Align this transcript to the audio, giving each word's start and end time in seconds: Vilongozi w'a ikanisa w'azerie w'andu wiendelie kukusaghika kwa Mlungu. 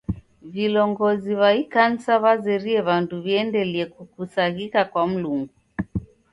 Vilongozi 0.53 1.31
w'a 1.39 1.49
ikanisa 1.63 2.13
w'azerie 2.23 2.79
w'andu 2.87 3.15
wiendelie 3.25 3.83
kukusaghika 3.93 4.81
kwa 4.91 5.03
Mlungu. 5.11 5.55